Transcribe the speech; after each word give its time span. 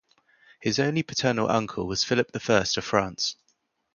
His 0.59 0.79
only 0.79 1.03
paternal 1.03 1.47
uncle 1.51 1.85
was 1.85 2.03
Philip 2.03 2.31
the 2.31 2.39
First 2.39 2.75
of 2.77 2.83
France. 2.83 3.35